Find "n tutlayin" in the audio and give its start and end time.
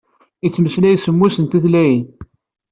1.39-2.05